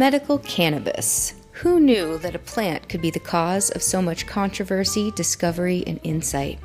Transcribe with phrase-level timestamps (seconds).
[0.00, 1.34] Medical cannabis.
[1.60, 6.00] Who knew that a plant could be the cause of so much controversy, discovery, and
[6.02, 6.58] insight?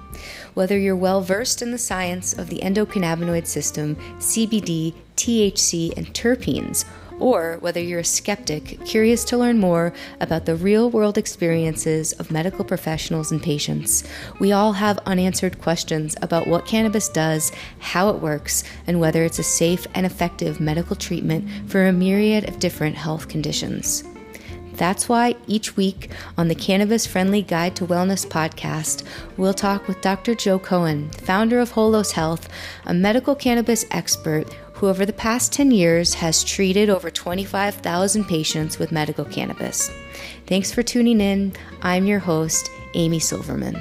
[0.54, 6.86] Whether you're well versed in the science of the endocannabinoid system, CBD, THC, and terpenes,
[7.20, 12.32] or whether you're a skeptic curious to learn more about the real world experiences of
[12.32, 14.04] medical professionals and patients.
[14.40, 19.40] We all have unanswered questions about what cannabis does, how it works, and whether it's
[19.40, 24.04] a safe and effective medical treatment for a myriad of different health conditions.
[24.76, 29.04] That's why each week on the Cannabis Friendly Guide to Wellness podcast,
[29.38, 30.36] we'll talk with Dr.
[30.36, 32.50] Joe Cohen, founder of Holos Health,
[32.86, 38.78] a medical cannabis expert who over the past 10 years has treated over 25,000 patients
[38.78, 39.90] with medical cannabis.
[40.48, 41.54] Thanks for tuning in.
[41.82, 43.76] I'm your host, Amy Silverman.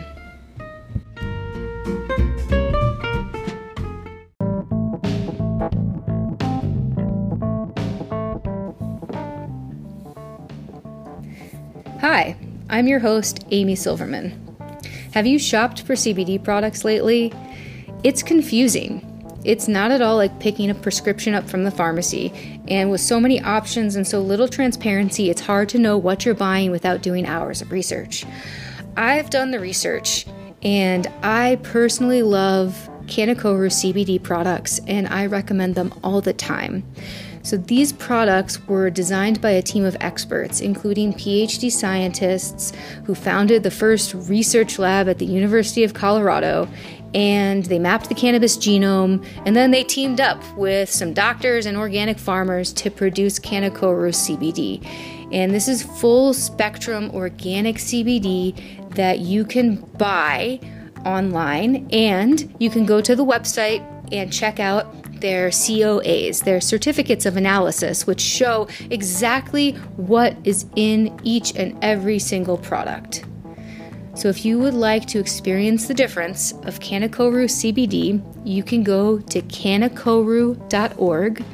[12.00, 12.36] Hi,
[12.70, 14.40] I'm your host, Amy Silverman.
[15.12, 17.32] Have you shopped for CBD products lately?
[18.04, 19.13] It's confusing.
[19.44, 22.32] It's not at all like picking a prescription up from the pharmacy,
[22.66, 26.34] and with so many options and so little transparency, it's hard to know what you're
[26.34, 28.24] buying without doing hours of research.
[28.96, 30.26] I've done the research,
[30.62, 36.84] and I personally love Cannakoru CBD products, and I recommend them all the time.
[37.44, 42.72] So, these products were designed by a team of experts, including PhD scientists
[43.04, 46.68] who founded the first research lab at the University of Colorado
[47.14, 51.76] and they mapped the cannabis genome, and then they teamed up with some doctors and
[51.76, 54.84] organic farmers to produce Cannakoru CBD.
[55.32, 60.58] And this is full spectrum organic CBD that you can buy
[61.04, 67.24] online, and you can go to the website and check out their COAs, their certificates
[67.24, 73.24] of analysis, which show exactly what is in each and every single product.
[74.14, 79.18] So, if you would like to experience the difference of Cannakoru CBD, you can go
[79.18, 81.44] to cannakoru.org.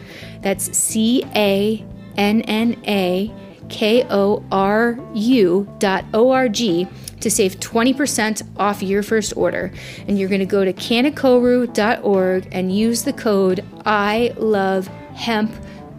[0.42, 1.86] That's C A
[2.16, 3.32] N N A
[3.68, 6.88] K O R U dot O R G
[7.20, 9.72] to save 20% off your first order.
[10.08, 15.52] And you're going to go to cannakoru.org and use the code I love hemp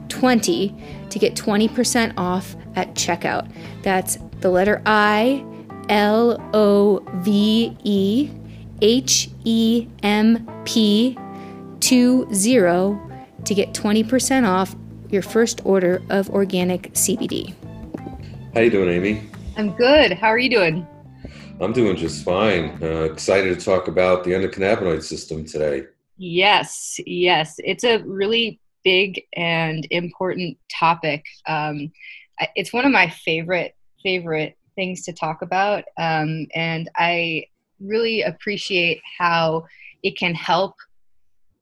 [0.10, 0.76] 20
[1.10, 3.52] to get 20% off at checkout.
[3.84, 5.46] That's the letter I
[5.90, 8.30] L O V E
[8.82, 11.18] H E M P
[11.80, 13.12] 20
[13.44, 14.76] to get 20% off
[15.10, 17.54] your first order of organic CBD.
[18.54, 19.30] How you doing, Amy?
[19.58, 20.14] I'm good.
[20.14, 20.88] How are you doing?
[21.62, 22.80] I'm doing just fine.
[22.82, 25.86] Uh, excited to talk about the endocannabinoid system today.
[26.18, 27.56] Yes, yes.
[27.60, 31.24] It's a really big and important topic.
[31.48, 31.92] Um,
[32.56, 35.84] it's one of my favorite favorite things to talk about.
[36.00, 37.46] Um, and I
[37.80, 39.68] really appreciate how
[40.02, 40.74] it can help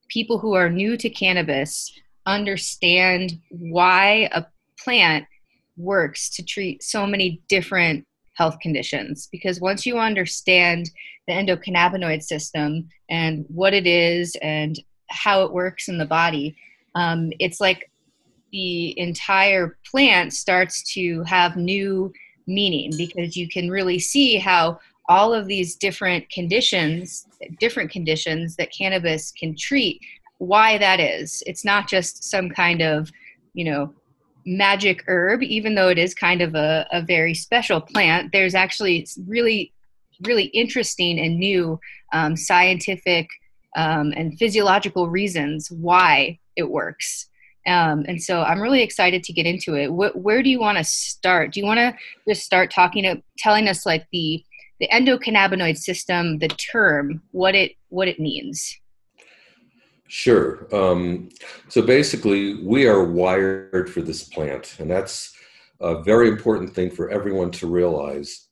[0.08, 1.92] people who are new to cannabis
[2.26, 4.46] understand why a
[4.81, 5.26] plant
[5.76, 8.06] works to treat so many different
[8.40, 9.28] health conditions.
[9.32, 10.90] Because once you understand
[11.28, 14.80] the endocannabinoid system and what it is and
[15.10, 16.56] how it works in the body,
[16.96, 17.92] um, it's like
[18.54, 22.12] the entire plant starts to have new
[22.48, 24.80] meaning because you can really see how
[25.10, 27.28] all of these different conditions,
[27.60, 30.00] different conditions that cannabis can treat,
[30.38, 31.44] why that is.
[31.46, 33.12] It's not just some kind of,
[33.54, 33.94] you know,
[34.50, 38.32] magic herb, even though it is kind of a, a very special plant.
[38.32, 39.72] There's actually really,
[40.26, 41.80] really interesting and new
[42.14, 43.28] um, scientific
[43.78, 47.28] um, and physiological reasons why it works.
[47.68, 49.88] Um, and so I'm really excited to get into it.
[49.90, 51.54] Wh- where do you want to start?
[51.54, 51.96] Do you want to
[52.28, 54.44] just start talking, to, telling us like the
[54.80, 58.80] the endocannabinoid system, the term, what it what it means?
[60.10, 60.68] Sure.
[60.76, 61.30] Um,
[61.68, 65.32] so basically, we are wired for this plant, and that's
[65.82, 68.48] a very important thing for everyone to realize.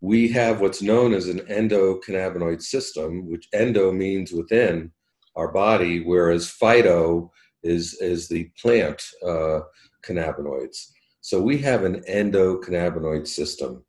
[0.00, 4.90] We have what's known as an endocannabinoid system, which endo means within
[5.36, 7.30] our body, whereas phyto
[7.62, 9.60] is is the plant uh,
[10.04, 10.88] cannabinoids.
[11.20, 13.84] So we have an endocannabinoid system,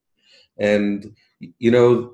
[0.59, 1.15] and
[1.57, 2.13] you know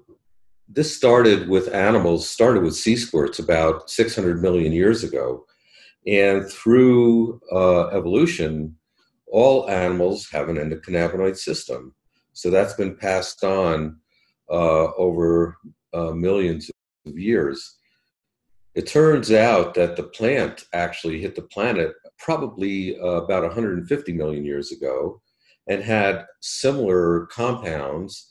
[0.68, 2.30] this started with animals.
[2.30, 5.46] Started with sea squirts about 600 million years ago,
[6.06, 8.76] and through uh, evolution,
[9.28, 11.94] all animals have an endocannabinoid system.
[12.34, 13.98] So that's been passed on
[14.50, 15.58] uh, over
[15.94, 16.70] uh, millions
[17.06, 17.78] of years
[18.76, 24.46] It turns out that the plant actually hit the planet probably uh, about 150 million
[24.46, 25.22] years ago
[25.68, 28.30] and had similar compounds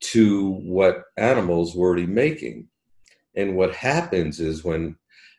[0.00, 2.68] to what animals were already making.
[3.36, 4.96] And what happens is when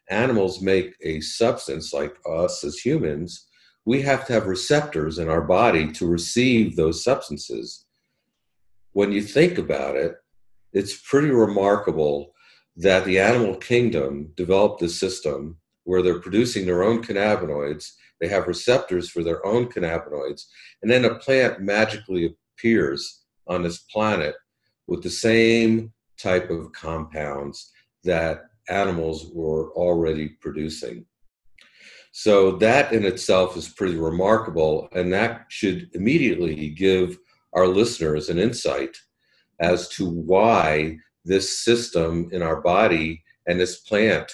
[0.10, 3.48] animals make a substance like us as humans,
[3.86, 7.86] we have to have receptors in our body to receive those substances.
[8.94, 10.16] When you think about it,
[10.74, 12.34] it's pretty remarkable
[12.76, 17.92] that the animal kingdom developed this system where they're producing their own cannabinoids,
[18.22, 20.44] they have receptors for their own cannabinoids,
[20.82, 24.36] and then a plant magically appears on this planet
[24.90, 27.72] with the same type of compounds
[28.04, 31.06] that animals were already producing.
[32.12, 37.18] So that in itself is pretty remarkable, and that should immediately give
[37.54, 38.98] our listeners an insight
[39.60, 44.32] as to why this system in our body and this plant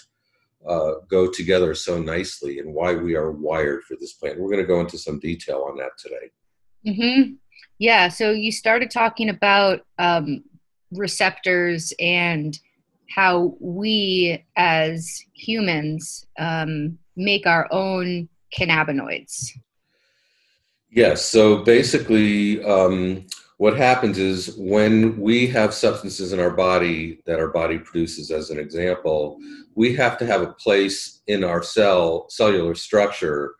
[0.67, 4.39] uh, go together so nicely and why we are wired for this plant.
[4.39, 6.31] We're going to go into some detail on that today.
[6.87, 7.33] Mm-hmm.
[7.79, 8.07] Yeah.
[8.07, 10.43] So you started talking about um,
[10.91, 12.57] receptors and
[13.09, 19.51] how we as humans um, make our own cannabinoids.
[20.89, 21.25] Yes.
[21.25, 23.25] So basically, um,
[23.57, 28.49] what happens is when we have substances in our body that our body produces, as
[28.49, 29.37] an example,
[29.75, 33.55] we have to have a place in our cell cellular structure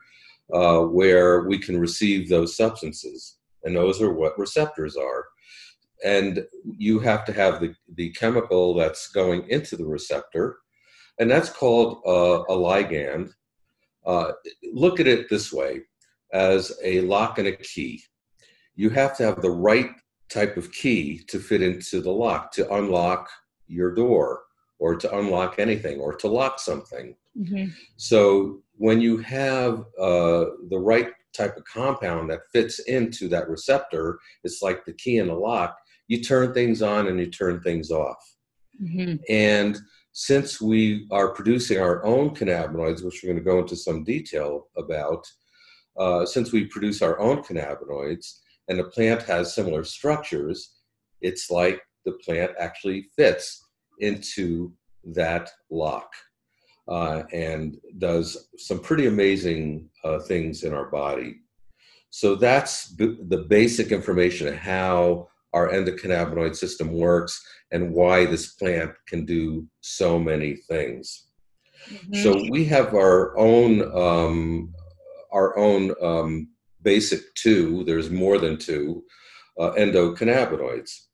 [0.54, 3.35] uh, where we can receive those substances,
[3.66, 5.26] and those are what receptors are
[6.04, 10.58] and you have to have the, the chemical that's going into the receptor,
[11.20, 13.32] and that's called uh, a ligand.
[14.06, 14.34] Uh,
[14.74, 15.82] look at it this way
[16.34, 18.04] as a lock and a key.
[18.76, 19.92] You have to have the right
[20.30, 23.30] type of key to fit into the lock to unlock
[23.68, 24.44] your door
[24.80, 27.16] or to unlock anything or to lock something.
[27.38, 27.72] Mm-hmm.
[27.96, 34.20] So when you have uh, the right type of compound that fits into that receptor,
[34.44, 35.78] it's like the key in the lock
[36.08, 38.18] you turn things on and you turn things off.
[38.82, 39.16] Mm-hmm.
[39.30, 39.78] And
[40.12, 44.68] since we are producing our own cannabinoids, which we're going to go into some detail
[44.78, 45.26] about,
[45.98, 50.76] uh, since we produce our own cannabinoids and the plant has similar structures,
[51.22, 53.66] it's like the plant actually fits
[54.00, 54.72] into
[55.04, 56.10] that lock
[56.88, 61.38] uh, and does some pretty amazing uh, things in our body.
[62.10, 68.54] So that's b- the basic information of how our endocannabinoid system works and why this
[68.54, 71.28] plant can do so many things.
[71.90, 72.16] Mm-hmm.
[72.16, 74.74] So we have our own um,
[75.32, 76.50] our own um,
[76.82, 77.84] basic two.
[77.84, 79.04] There's more than two
[79.60, 81.05] uh, endocannabinoids.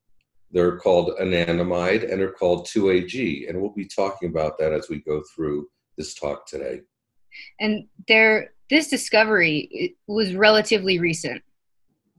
[0.51, 5.01] They're called anandamide and they're called 2AG, and we'll be talking about that as we
[5.01, 5.67] go through
[5.97, 6.81] this talk today.
[7.59, 11.41] And there, this discovery was relatively recent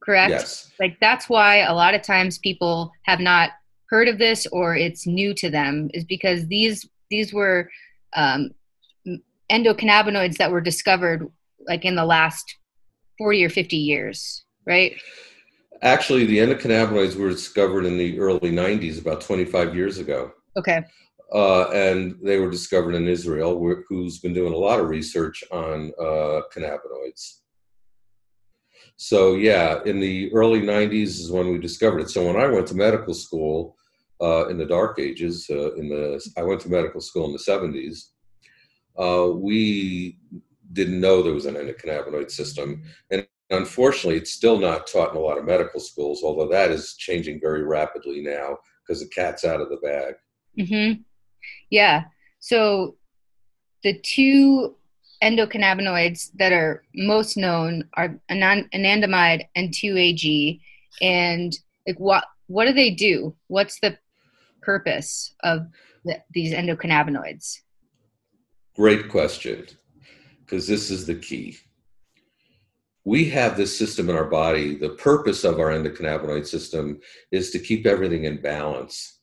[0.03, 0.31] correct?
[0.31, 0.71] Yes.
[0.79, 3.51] Like that's why a lot of times people have not
[3.89, 7.71] heard of this or it's new to them is because these these were
[8.17, 8.51] um,
[9.51, 11.29] endocannabinoids that were discovered
[11.67, 12.57] like in the last
[13.19, 14.95] 40 or 50 years, right?
[15.83, 20.33] Actually, the endocannabinoids were discovered in the early 90s, about 25 years ago.
[20.57, 20.85] Okay.
[21.35, 23.59] Uh, and they were discovered in Israel,
[23.89, 27.41] who's been doing a lot of research on uh, cannabinoids.
[28.97, 32.11] So yeah, in the early '90s is when we discovered it.
[32.11, 33.77] So when I went to medical school
[34.21, 37.39] uh, in the dark ages, uh, in the I went to medical school in the
[37.39, 38.11] '70s.
[38.97, 40.19] Uh, we
[40.73, 45.21] didn't know there was an endocannabinoid system, and unfortunately, it's still not taught in a
[45.21, 46.23] lot of medical schools.
[46.23, 50.15] Although that is changing very rapidly now because the cat's out of the bag.
[50.59, 51.03] Mm-hmm.
[51.71, 52.05] Yeah.
[52.41, 52.97] So
[53.83, 54.77] the two
[55.23, 60.61] endocannabinoids that are most known are anandamide and 2AG.
[61.01, 61.57] And
[61.87, 63.35] like what what do they do?
[63.47, 63.99] What's the
[64.61, 65.69] purpose of
[66.05, 67.59] the, these endocannabinoids?
[68.77, 69.67] Great question,
[70.41, 71.57] because this is the key.
[73.05, 74.77] We have this system in our body.
[74.77, 77.01] The purpose of our endocannabinoid system
[77.33, 79.21] is to keep everything in balance.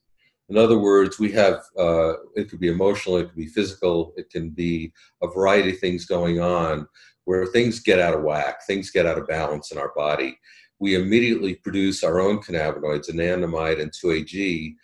[0.50, 4.30] In other words, we have, uh, it could be emotional, it could be physical, it
[4.30, 6.88] can be a variety of things going on
[7.24, 10.36] where things get out of whack, things get out of balance in our body.
[10.80, 14.74] We immediately produce our own cannabinoids, anandamide and 2AG,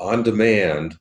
[0.00, 0.96] on demand.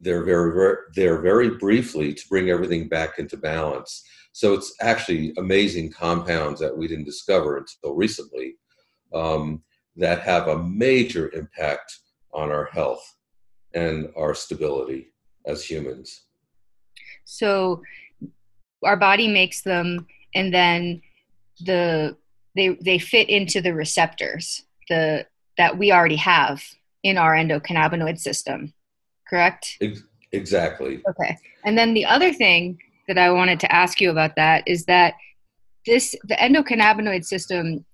[0.00, 4.02] They're very, very, they're very briefly to bring everything back into balance.
[4.34, 8.56] So it's actually amazing compounds that we didn't discover until recently
[9.14, 9.62] um,
[9.94, 12.00] that have a major impact
[12.32, 13.14] on our health
[13.74, 15.12] and our stability
[15.46, 16.22] as humans.
[17.24, 17.80] So
[18.84, 21.00] our body makes them, and then
[21.60, 22.16] the
[22.56, 25.26] they they fit into the receptors the
[25.58, 26.60] that we already have
[27.04, 28.74] in our endocannabinoid system.
[29.30, 29.78] Correct?
[30.32, 31.02] Exactly.
[31.08, 31.38] Okay.
[31.64, 35.14] And then the other thing that I wanted to ask you about that is that
[35.86, 37.84] this the endocannabinoid system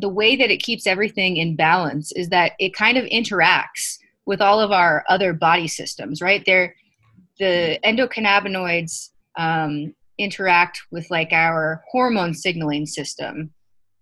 [0.00, 4.42] the way that it keeps everything in balance is that it kind of interacts with
[4.42, 6.42] all of our other body systems right?
[6.46, 6.74] There
[7.38, 13.50] the endocannabinoids um, interact with like our hormone signaling system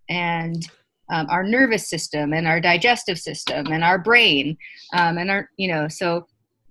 [0.08, 0.68] and
[1.10, 4.56] um, our nervous system and our digestive system and our brain
[4.92, 6.26] um, and our you know so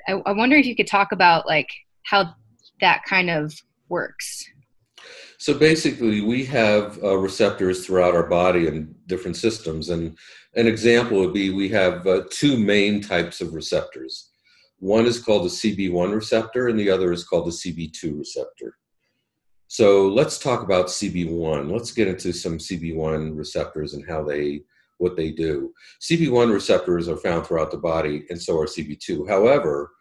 [0.07, 1.69] I, I wonder if you could talk about like
[2.03, 2.35] how
[2.79, 3.53] that kind of
[3.89, 4.45] works
[5.39, 9.89] so basically, we have uh, receptors throughout our body in different systems.
[9.89, 10.17] And
[10.55, 14.31] an example would be we have uh, two main types of receptors.
[14.79, 18.77] One is called the CB1 receptor, and the other is called the CB2 receptor.
[19.67, 21.71] So let's talk about CB1.
[21.71, 24.61] Let's get into some CB1 receptors and how they
[24.99, 25.71] what they do.
[26.01, 29.29] CB1 receptors are found throughout the body, and so are CB2.
[29.29, 29.91] However,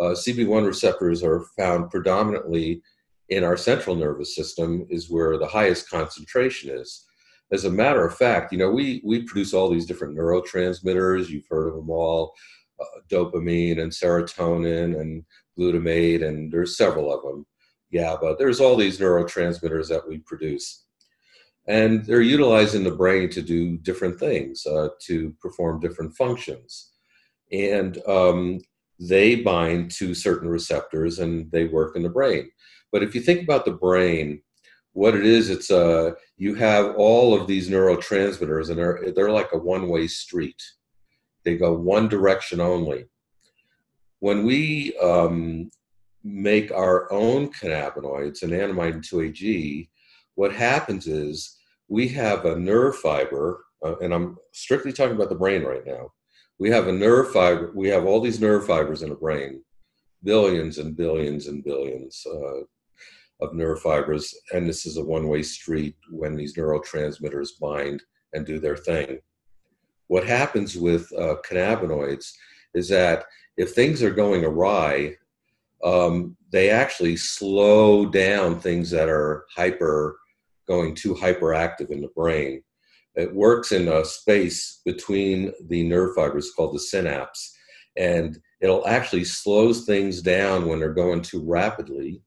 [0.00, 2.82] uh, CB1 receptors are found predominantly
[3.28, 7.04] in our central nervous system, is where the highest concentration is.
[7.52, 11.28] As a matter of fact, you know, we we produce all these different neurotransmitters.
[11.28, 12.34] You've heard of them all,
[12.80, 15.24] uh, dopamine and serotonin and
[15.58, 17.46] glutamate, and there's several of them.
[17.94, 18.36] GABA.
[18.38, 20.84] There's all these neurotransmitters that we produce.
[21.66, 26.92] And they're utilized in the brain to do different things, uh, to perform different functions.
[27.52, 28.60] And um,
[28.98, 32.50] they bind to certain receptors and they work in the brain.
[32.92, 34.42] But if you think about the brain,
[34.92, 39.52] what it is, it's uh, you have all of these neurotransmitters and they're, they're like
[39.52, 40.62] a one way street.
[41.44, 43.06] They go one direction only.
[44.20, 45.70] When we um,
[46.22, 49.90] make our own cannabinoids, anandamide 2-AG,
[50.36, 51.58] what happens is
[51.88, 56.12] we have a nerve fiber, uh, and I'm strictly talking about the brain right now.
[56.58, 59.62] We have a nerve fiber, we have all these nerve fibers in the brain,
[60.22, 62.60] billions and billions and billions uh,
[63.44, 68.46] of nerve fibers, and this is a one way street when these neurotransmitters bind and
[68.46, 69.18] do their thing.
[70.06, 72.30] What happens with uh, cannabinoids
[72.74, 73.24] is that
[73.56, 75.16] if things are going awry,
[75.82, 80.18] um, they actually slow down things that are hyper,
[80.66, 82.62] going too hyperactive in the brain.
[83.14, 87.56] It works in a space between the nerve fibers called the synapse,
[87.96, 92.22] and it'll actually slows things down when they're going too rapidly,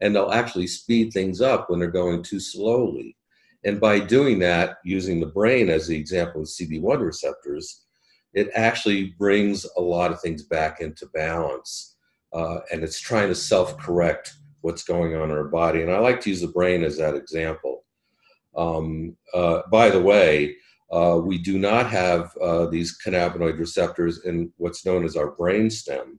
[0.00, 3.16] and they'll actually speed things up when they're going too slowly.
[3.64, 7.84] And by doing that, using the brain as the example of CB1 receptors,
[8.32, 11.96] it actually brings a lot of things back into balance
[12.32, 15.82] uh, and it's trying to self-correct what's going on in our body.
[15.82, 17.84] And I like to use the brain as that example.
[18.58, 20.56] Um, uh, by the way,
[20.90, 25.70] uh, we do not have uh, these cannabinoid receptors in what's known as our brain
[25.70, 26.18] stem.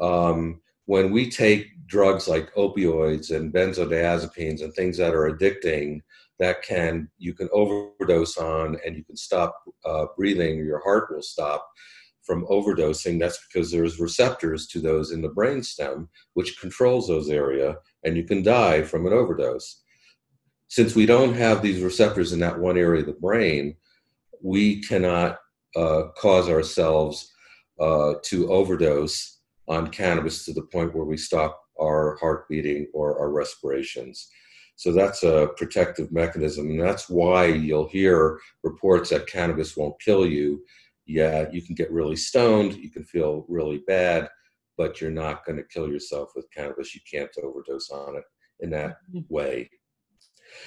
[0.00, 6.00] Um, when we take drugs like opioids and benzodiazepines and things that are addicting,
[6.38, 9.54] that can you can overdose on and you can stop
[9.84, 11.68] uh, breathing, your heart will stop
[12.22, 17.76] from overdosing, that's because there's receptors to those in the brainstem, which controls those area,
[18.04, 19.81] and you can die from an overdose.
[20.72, 23.76] Since we don't have these receptors in that one area of the brain,
[24.42, 25.38] we cannot
[25.76, 27.30] uh, cause ourselves
[27.78, 33.18] uh, to overdose on cannabis to the point where we stop our heart beating or
[33.20, 34.28] our respirations.
[34.76, 40.26] So that's a protective mechanism, and that's why you'll hear reports that cannabis won't kill
[40.26, 40.62] you
[41.06, 44.28] yeah, you can get really stoned, you can feel really bad,
[44.76, 46.94] but you're not going to kill yourself with cannabis.
[46.94, 48.24] You can't overdose on it
[48.60, 49.20] in that mm-hmm.
[49.28, 49.70] way.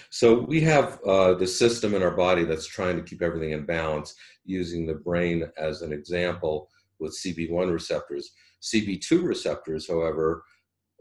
[0.09, 3.65] So we have uh, the system in our body that's trying to keep everything in
[3.65, 4.15] balance,
[4.45, 8.31] using the brain as an example with CB1 receptors.
[8.61, 10.43] CB2 receptors, however,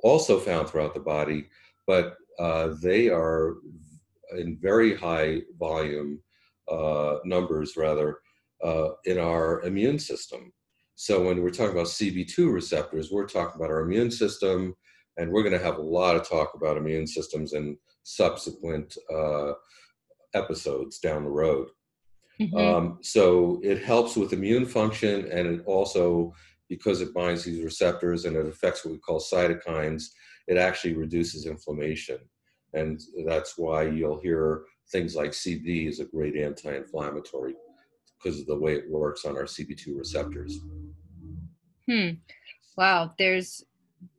[0.03, 1.47] also found throughout the body,
[1.87, 3.57] but uh, they are
[4.37, 6.21] in very high volume
[6.71, 8.19] uh, numbers, rather,
[8.63, 10.53] uh, in our immune system.
[10.97, 14.75] So when we're talking about CB2 receptors, we're talking about our immune system,
[15.17, 19.53] and we're going to have a lot of talk about immune systems in subsequent uh,
[20.35, 21.69] episodes down the road.
[22.41, 22.57] Mm-hmm.
[22.57, 26.35] Um, so it helps with immune function, and it also,
[26.69, 30.09] because it binds these receptors and it affects what we call cytokines,
[30.49, 32.19] it actually reduces inflammation.
[32.73, 37.55] And that's why you'll hear things like CBD is a great anti inflammatory
[38.19, 40.59] because of the way it works on our CB2 receptors.
[41.89, 42.11] Hmm.
[42.77, 43.13] Wow.
[43.19, 43.65] There's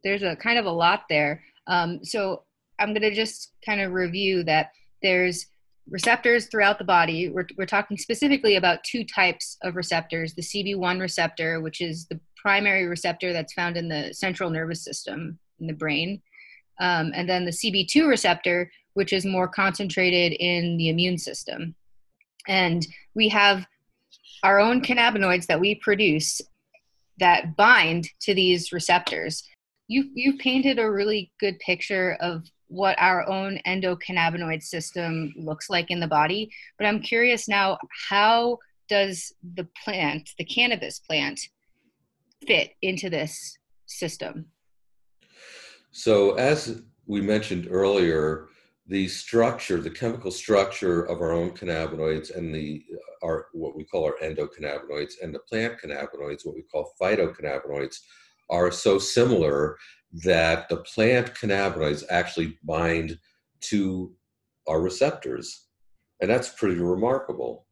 [0.04, 1.44] there's a kind of a lot there.
[1.68, 2.44] Um, so
[2.80, 5.48] I'm going to just kind of review that there's
[5.90, 7.30] receptors throughout the body.
[7.30, 12.20] We're, we're talking specifically about two types of receptors the CB1 receptor, which is the
[12.36, 16.22] primary receptor that's found in the central nervous system in the brain,
[16.80, 21.76] um, and then the CB2 receptor, which is more concentrated in the immune system.
[22.48, 23.66] And we have
[24.44, 26.42] our own cannabinoids that we produce
[27.20, 29.44] that bind to these receptors.
[29.88, 35.92] You you painted a really good picture of what our own endocannabinoid system looks like
[35.92, 37.78] in the body, but I'm curious now
[38.10, 41.40] how does the plant, the cannabis plant,
[42.48, 44.48] fit into this system?
[45.92, 48.48] So as we mentioned earlier,
[48.88, 52.84] the structure, the chemical structure of our own cannabinoids and the
[53.24, 57.98] our what we call our endocannabinoids and the plant cannabinoids, what we call phytocannabinoids,
[58.50, 59.78] are so similar
[60.24, 63.18] that the plant cannabinoids actually bind
[63.62, 64.14] to
[64.68, 65.68] our receptors.
[66.22, 67.66] And that's pretty remarkable.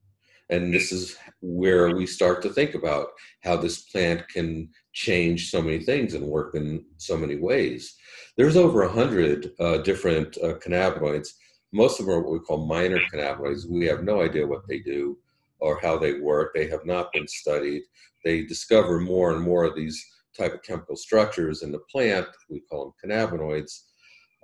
[0.49, 3.07] And this is where we start to think about
[3.43, 7.95] how this plant can change so many things and work in so many ways.
[8.37, 11.29] There's over a hundred uh, different uh, cannabinoids.
[11.71, 13.69] Most of them are what we call minor cannabinoids.
[13.69, 15.17] We have no idea what they do
[15.59, 16.53] or how they work.
[16.53, 17.83] They have not been studied.
[18.25, 20.05] They discover more and more of these
[20.37, 22.27] type of chemical structures in the plant.
[22.49, 23.81] We call them cannabinoids.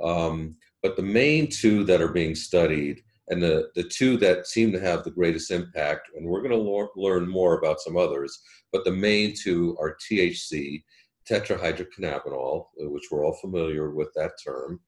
[0.03, 4.71] Um, but the main two that are being studied and the, the two that seem
[4.71, 8.41] to have the greatest impact, and we're going to learn more about some others,
[8.71, 10.83] but the main two are THC,
[11.29, 14.79] tetrahydrocannabinol, which we're all familiar with that term,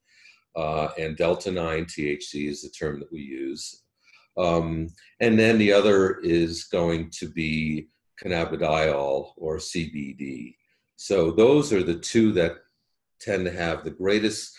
[0.55, 3.83] uh, and delta 9 THC is the term that we use.
[4.37, 4.87] Um,
[5.19, 7.89] and then the other is going to be
[8.23, 10.55] cannabidiol or CBD.
[11.01, 12.57] So those are the two that
[13.19, 14.55] tend to have the greatest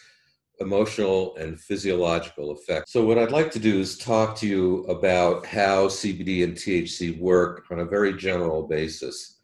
[0.59, 2.88] emotional and physiological effect.
[2.88, 7.16] So, what I'd like to do is talk to you about how CBD and THC
[7.21, 9.38] work on a very general basis.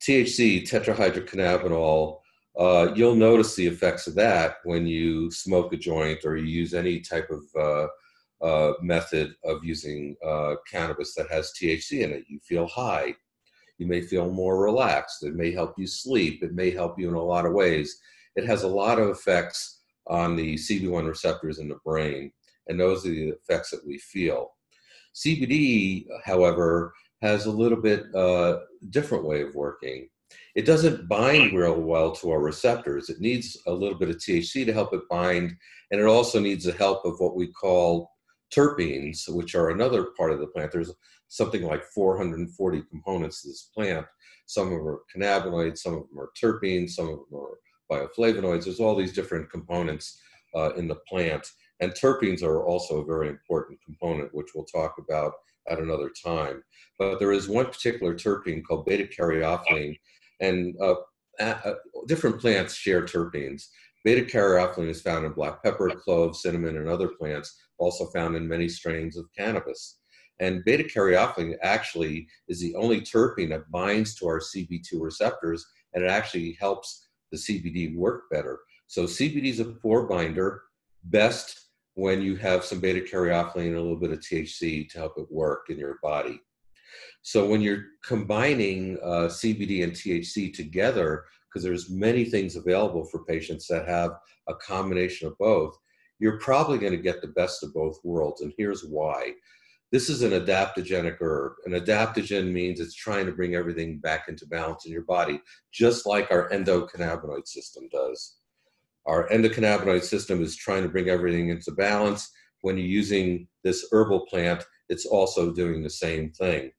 [0.00, 2.20] THC, tetrahydrocannabinol,
[2.56, 6.72] uh, you'll notice the effects of that when you smoke a joint or you use
[6.72, 12.26] any type of uh, uh, method of using uh, cannabis that has THC in it.
[12.28, 13.16] You feel high.
[13.82, 15.24] You may feel more relaxed.
[15.24, 16.44] It may help you sleep.
[16.44, 17.98] It may help you in a lot of ways.
[18.36, 22.30] It has a lot of effects on the CB1 receptors in the brain,
[22.68, 24.52] and those are the effects that we feel.
[25.16, 30.08] CBD, however, has a little bit uh, different way of working.
[30.54, 33.08] It doesn't bind real well to our receptors.
[33.08, 35.56] It needs a little bit of THC to help it bind,
[35.90, 38.11] and it also needs the help of what we call
[38.56, 40.72] terpenes, which are another part of the plant.
[40.72, 40.92] There's
[41.28, 44.06] something like 440 components to this plant.
[44.46, 47.58] Some of them are cannabinoids, some of them are terpenes, some of them are
[47.90, 48.64] bioflavonoids.
[48.64, 50.20] There's all these different components
[50.54, 51.46] uh, in the plant.
[51.80, 55.32] And terpenes are also a very important component, which we'll talk about
[55.68, 56.62] at another time.
[56.98, 59.98] But there is one particular terpene called beta caryophyllene,
[60.40, 60.94] and uh,
[61.40, 61.74] uh,
[62.06, 63.68] different plants share terpenes.
[64.04, 68.46] Beta caryophyllene is found in black pepper, clove, cinnamon, and other plants, also found in
[68.46, 69.98] many strains of cannabis.
[70.40, 76.04] And beta caryophyllene actually is the only terpene that binds to our CB2 receptors, and
[76.04, 78.60] it actually helps the CBD work better.
[78.86, 80.62] So CBD is a poor binder,
[81.04, 85.14] best when you have some beta caryophyllene and a little bit of THC to help
[85.18, 86.40] it work in your body.
[87.22, 93.24] So when you're combining uh, CBD and THC together, because there's many things available for
[93.24, 94.12] patients that have
[94.48, 95.76] a combination of both,
[96.22, 98.42] you're probably going to get the best of both worlds.
[98.42, 99.32] And here's why.
[99.90, 101.54] This is an adaptogenic herb.
[101.66, 105.40] An adaptogen means it's trying to bring everything back into balance in your body,
[105.72, 108.36] just like our endocannabinoid system does.
[109.04, 112.30] Our endocannabinoid system is trying to bring everything into balance.
[112.60, 116.70] When you're using this herbal plant, it's also doing the same thing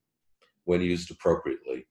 [0.64, 1.86] when used appropriately.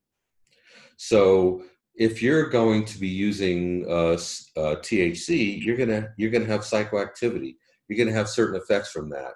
[0.98, 1.62] So
[1.96, 7.56] if you're going to be using uh, uh, THC, you're gonna you're gonna have psychoactivity.
[7.88, 9.34] You're gonna have certain effects from that.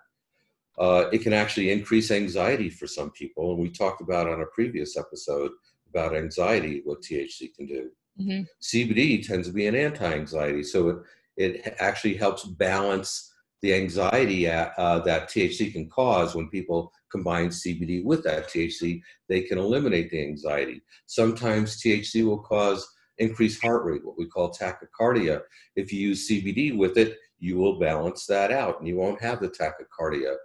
[0.80, 4.46] Uh, it can actually increase anxiety for some people, and we talked about on a
[4.48, 5.52] previous episode
[5.89, 7.89] about anxiety what THC can do.
[8.20, 8.43] Mm-hmm.
[8.62, 10.98] CBD tends to be an anti-anxiety, so it
[11.38, 18.04] it actually helps balance the anxiety uh, that THC can cause when people combine CBD
[18.04, 19.02] with that THC.
[19.30, 20.82] They can eliminate the anxiety.
[21.08, 25.41] Sometimes THC will cause increased heart rate, what we call tachycardia.
[25.76, 29.39] If you use CBD with it, you will balance that out and you won't have
[29.39, 30.36] the tachycardia.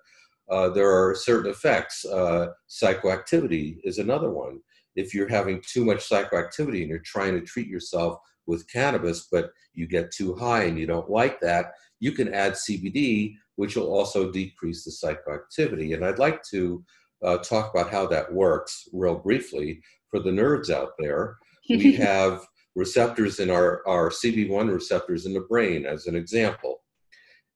[0.50, 2.04] Uh, there are certain effects.
[2.04, 4.60] Uh, psychoactivity is another one.
[4.96, 9.50] If you're having too much psychoactivity and you're trying to treat yourself with cannabis, but
[9.72, 11.72] you get too high and you don't like that,
[12.02, 15.94] you can add CBD, which will also decrease the psychoactivity.
[15.94, 16.84] And I'd like to
[17.22, 21.36] uh, talk about how that works real briefly for the nerds out there.
[21.70, 26.82] We have receptors in our, our CB1 receptors in the brain, as an example.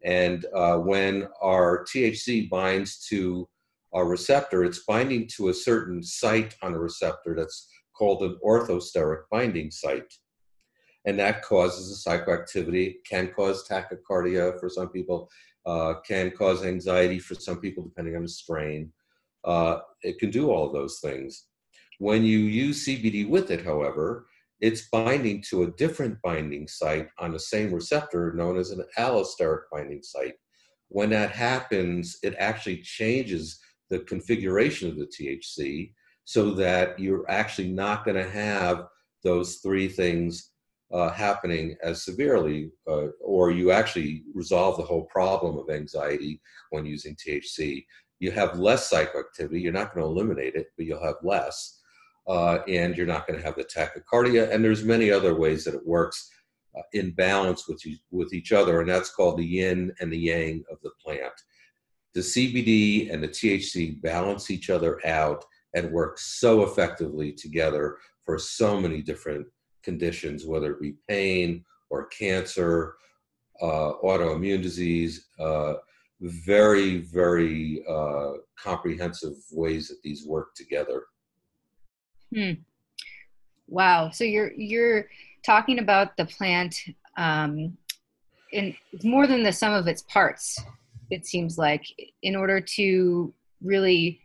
[0.04, 3.48] And uh, when our THC binds to
[3.92, 9.22] our receptor, it's binding to a certain site on a receptor that's called an orthosteric
[9.28, 10.12] binding site.
[11.06, 15.30] And that causes a psychoactivity, can cause tachycardia for some people,
[15.64, 18.92] uh, can cause anxiety for some people, depending on the strain.
[19.44, 21.46] Uh, it can do all those things.
[21.98, 24.26] When you use CBD with it, however,
[24.60, 29.62] it's binding to a different binding site on the same receptor known as an allosteric
[29.70, 30.34] binding site.
[30.88, 35.92] When that happens, it actually changes the configuration of the THC
[36.24, 38.86] so that you're actually not going to have
[39.22, 40.50] those three things
[40.92, 46.86] uh, happening as severely, uh, or you actually resolve the whole problem of anxiety when
[46.86, 47.84] using THC.
[48.20, 49.62] You have less psychoactivity.
[49.62, 51.80] You're not going to eliminate it, but you'll have less
[52.26, 54.50] uh, and you're not going to have the tachycardia.
[54.52, 56.30] And there's many other ways that it works
[56.76, 60.18] uh, in balance with, you, with each other, and that's called the yin and the
[60.18, 61.32] yang of the plant.
[62.14, 65.44] The CBD and the THC balance each other out
[65.74, 69.46] and work so effectively together for so many different
[69.86, 72.96] conditions, whether it be pain or cancer,
[73.62, 75.74] uh, autoimmune disease, uh,
[76.20, 81.04] very, very uh, comprehensive ways that these work together.
[82.34, 82.52] Hmm.
[83.68, 84.10] Wow.
[84.10, 85.08] So you're you're
[85.44, 86.74] talking about the plant
[87.16, 87.76] um,
[89.04, 90.58] more than the sum of its parts.
[91.10, 91.84] It seems like
[92.22, 94.20] in order to really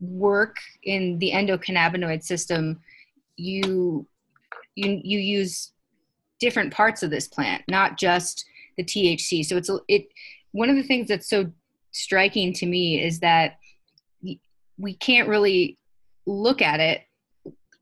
[0.00, 2.80] work in the endocannabinoid system,
[3.36, 4.06] you
[4.74, 5.72] you you use
[6.40, 8.44] different parts of this plant, not just
[8.76, 9.44] the THC.
[9.44, 10.08] So it's it.
[10.52, 11.50] One of the things that's so
[11.92, 13.58] striking to me is that
[14.78, 15.76] we can't really
[16.26, 17.02] look at it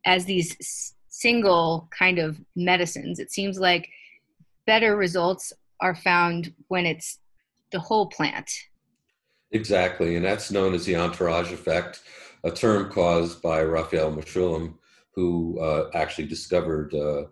[0.05, 3.19] as these single kind of medicines.
[3.19, 3.89] It seems like
[4.67, 7.19] better results are found when it's
[7.73, 8.51] the whole plant.
[9.51, 12.03] Exactly, and that's known as the entourage effect,
[12.45, 14.75] a term caused by Raphael Mechoulam,
[15.19, 17.25] who uh, actually discovered uh,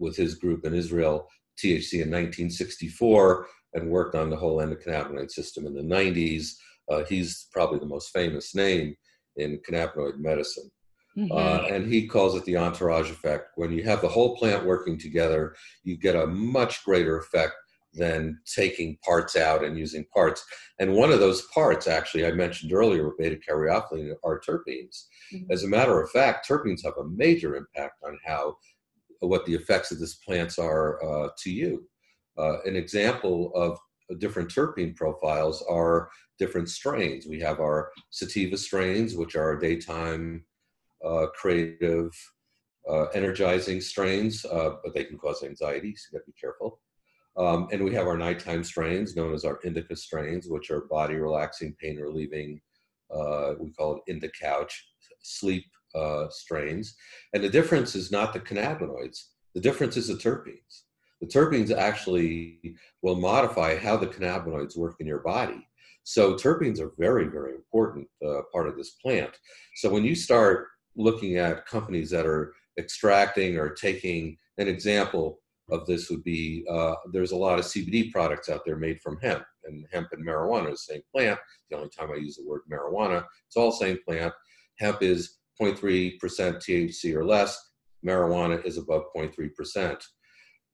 [0.00, 5.64] with his group in Israel THC in 1964 and worked on the whole endocannabinoid system
[5.64, 6.54] in the 90s.
[6.90, 8.96] Uh, he's probably the most famous name
[9.36, 10.68] in cannabinoid medicine.
[11.16, 11.30] Mm-hmm.
[11.30, 13.52] Uh, and he calls it the entourage effect.
[13.54, 17.54] When you have the whole plant working together, you get a much greater effect
[17.94, 20.44] than taking parts out and using parts.
[20.78, 25.04] And one of those parts, actually, I mentioned earlier with beta caryophyllene, are terpenes.
[25.32, 25.50] Mm-hmm.
[25.50, 28.56] As a matter of fact, terpenes have a major impact on how
[29.20, 31.88] what the effects of this plants are uh, to you.
[32.38, 33.78] Uh, an example of
[34.20, 37.26] different terpene profiles are different strains.
[37.26, 40.44] We have our sativa strains, which are daytime
[41.04, 42.10] uh, creative,
[42.88, 46.80] uh, energizing strains, uh, but they can cause anxiety, so you got to be careful.
[47.38, 51.14] Um, and we have our nighttime strains, known as our indica strains, which are body
[51.14, 52.60] relaxing, pain relieving.
[53.14, 54.88] Uh, we call it indica couch
[55.22, 56.96] sleep uh, strains.
[57.32, 59.18] And the difference is not the cannabinoids.
[59.54, 60.82] The difference is the terpenes.
[61.20, 65.66] The terpenes actually will modify how the cannabinoids work in your body.
[66.04, 69.30] So terpenes are very, very important uh, part of this plant.
[69.76, 75.86] So when you start looking at companies that are extracting or taking an example of
[75.86, 79.44] this would be uh, there's a lot of CBD products out there made from hemp,
[79.64, 81.38] and hemp and marijuana is the same plant.
[81.70, 84.32] The only time I use the word marijuana, it's all same plant.
[84.78, 87.58] Hemp is 0.3% THC or less.
[88.06, 90.00] Marijuana is above 0.3%.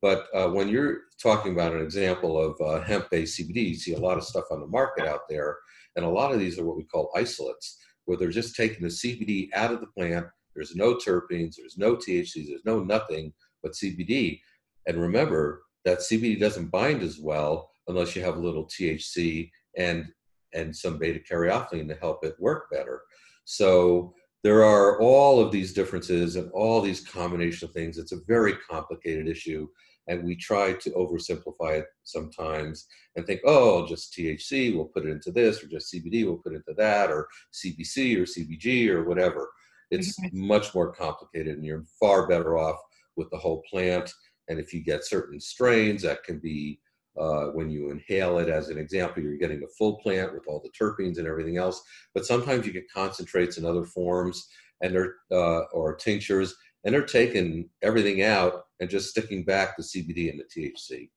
[0.03, 3.99] But uh, when you're talking about an example of uh, hemp-based CBD, you see a
[3.99, 5.57] lot of stuff on the market out there,
[5.97, 8.89] and a lot of these are what we call isolates, where they're just taking the
[8.89, 10.27] CBD out of the plant.
[10.55, 14.41] There's no terpenes, there's no THCs, there's no nothing but CBD.
[14.87, 20.07] And remember that CBD doesn't bind as well unless you have a little THC and
[20.55, 23.03] and some beta caryophyllene to help it work better.
[23.45, 27.99] So there are all of these differences and all these combination of things.
[27.99, 29.67] It's a very complicated issue
[30.07, 35.11] and we try to oversimplify it sometimes and think, oh, just THC, we'll put it
[35.11, 39.05] into this, or just CBD, we'll put it into that, or CBC or CBG or
[39.05, 39.51] whatever.
[39.91, 42.79] It's much more complicated, and you're far better off
[43.17, 44.13] with the whole plant.
[44.49, 46.81] And if you get certain strains, that can be
[47.19, 50.61] uh, when you inhale it, as an example, you're getting the full plant with all
[50.61, 51.83] the terpenes and everything else.
[52.13, 54.49] But sometimes you get concentrates in other forms,
[54.83, 56.55] and they're uh, or tinctures,
[56.85, 61.09] and they're taking everything out and just sticking back the CBD and the THC.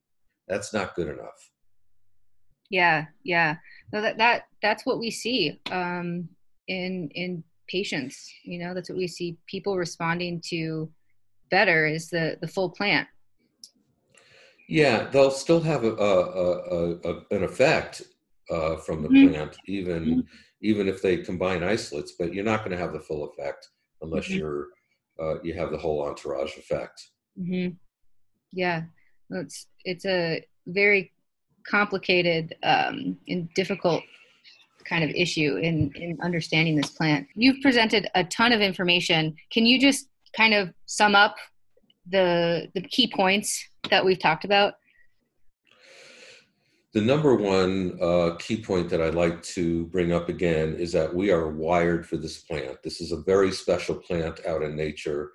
[0.48, 1.52] That's not good enough.
[2.70, 3.56] Yeah, yeah.
[3.92, 6.30] No, that that that's what we see um,
[6.68, 8.32] in in patients.
[8.44, 9.38] You know, that's what we see.
[9.48, 10.92] People responding to
[11.50, 13.08] better is the the full plant.
[14.68, 18.02] Yeah, they'll still have a, a, a, an effect
[18.50, 19.34] uh, from the mm-hmm.
[19.34, 20.20] plant, even mm-hmm.
[20.62, 22.14] even if they combine isolates.
[22.18, 23.70] But you're not going to have the full effect
[24.02, 24.40] unless mm-hmm.
[24.40, 24.68] you're
[25.20, 27.10] uh, you have the whole entourage effect.
[27.40, 27.76] Mm-hmm.
[28.52, 28.84] Yeah,
[29.30, 31.12] it's it's a very
[31.66, 34.04] complicated um, and difficult
[34.86, 37.28] kind of issue in in understanding this plant.
[37.36, 39.36] You've presented a ton of information.
[39.52, 41.36] Can you just kind of sum up
[42.10, 44.76] the the key points that we've talked about?
[46.94, 51.14] The number one uh, key point that I'd like to bring up again is that
[51.14, 52.82] we are wired for this plant.
[52.84, 55.32] This is a very special plant out in nature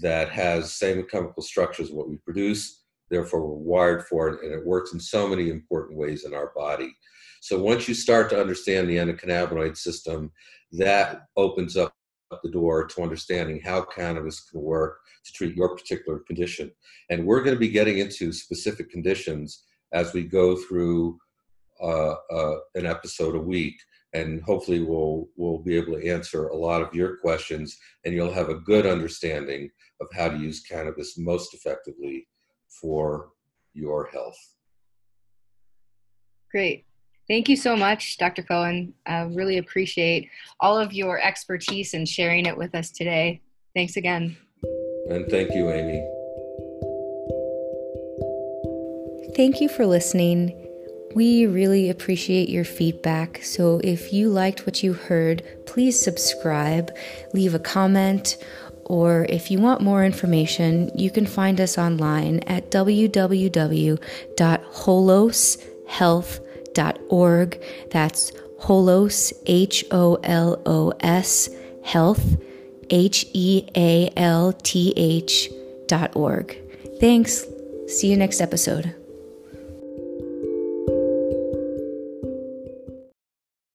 [0.00, 2.82] that has same chemical structures as what we produce.
[3.08, 6.52] Therefore, we're wired for it, and it works in so many important ways in our
[6.56, 6.92] body.
[7.40, 10.32] So once you start to understand the endocannabinoid system,
[10.72, 11.94] that opens up
[12.42, 16.70] the door to understanding how cannabis can work to treat your particular condition.
[17.10, 21.18] And we're going to be getting into specific conditions as we go through
[21.80, 23.76] uh, uh, an episode a week.
[24.12, 28.32] And hopefully, we'll, we'll be able to answer a lot of your questions, and you'll
[28.32, 29.68] have a good understanding
[30.00, 32.26] of how to use cannabis most effectively
[32.80, 33.30] for
[33.74, 34.38] your health.
[36.50, 36.86] Great.
[37.28, 38.42] Thank you so much, Dr.
[38.42, 38.94] Cohen.
[39.04, 43.40] I really appreciate all of your expertise and sharing it with us today.
[43.74, 44.36] Thanks again.
[45.10, 46.06] And thank you, Amy.
[49.34, 50.54] Thank you for listening.
[51.14, 53.42] We really appreciate your feedback.
[53.42, 56.96] So if you liked what you heard, please subscribe,
[57.32, 58.36] leave a comment,
[58.84, 62.70] or if you want more information, you can find us online at
[66.76, 67.62] www.holoshealth.org.
[67.90, 71.50] That's Holos, H O L O S,
[71.84, 72.36] health,
[72.90, 75.50] H E A L T H
[75.86, 76.56] dot org.
[77.00, 77.44] Thanks.
[77.88, 78.95] See you next episode.